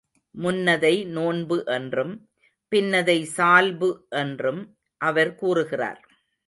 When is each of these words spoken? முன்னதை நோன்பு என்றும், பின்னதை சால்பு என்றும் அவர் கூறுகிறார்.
முன்னதை 0.35 1.05
நோன்பு 1.07 1.57
என்றும், 1.67 2.13
பின்னதை 2.71 3.17
சால்பு 3.37 3.91
என்றும் 4.09 4.61
அவர் 5.01 5.35
கூறுகிறார். 5.35 6.01